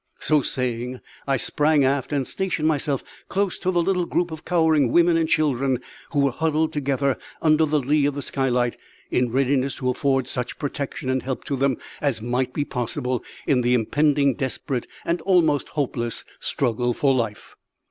[0.19, 4.91] So saying, I sprang aft and stationed myself close to the little group of cowering
[4.91, 8.77] women and children who were huddled together under the lee of the skylight,
[9.11, 13.61] in readiness to afford such protection and help to them as might be possible in
[13.61, 17.55] the impending desperate and almost hopeless struggle for life.